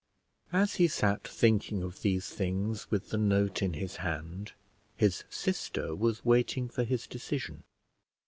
[0.51, 4.53] As he sat thinking of these things with the note in his hand,
[4.95, 7.63] his sister was waiting for his decision.